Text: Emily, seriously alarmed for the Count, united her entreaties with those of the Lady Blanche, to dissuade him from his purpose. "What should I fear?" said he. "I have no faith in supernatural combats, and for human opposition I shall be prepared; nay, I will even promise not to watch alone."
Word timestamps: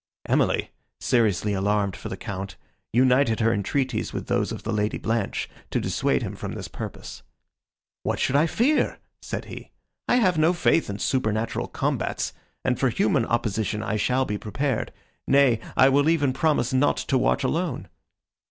Emily, 0.27 0.71
seriously 0.99 1.53
alarmed 1.53 1.95
for 1.95 2.09
the 2.09 2.17
Count, 2.17 2.55
united 2.91 3.39
her 3.39 3.53
entreaties 3.53 4.13
with 4.13 4.25
those 4.25 4.51
of 4.51 4.63
the 4.63 4.73
Lady 4.73 4.97
Blanche, 4.97 5.47
to 5.69 5.79
dissuade 5.79 6.23
him 6.23 6.35
from 6.35 6.53
his 6.53 6.67
purpose. 6.67 7.21
"What 8.01 8.17
should 8.17 8.35
I 8.35 8.47
fear?" 8.47 8.97
said 9.21 9.45
he. 9.45 9.69
"I 10.07 10.15
have 10.15 10.39
no 10.39 10.53
faith 10.53 10.89
in 10.89 10.97
supernatural 10.97 11.67
combats, 11.67 12.33
and 12.65 12.79
for 12.79 12.89
human 12.89 13.27
opposition 13.27 13.83
I 13.83 13.95
shall 13.95 14.25
be 14.25 14.39
prepared; 14.39 14.91
nay, 15.27 15.59
I 15.77 15.87
will 15.89 16.09
even 16.09 16.33
promise 16.33 16.73
not 16.73 16.97
to 16.97 17.15
watch 17.15 17.43
alone." 17.43 17.87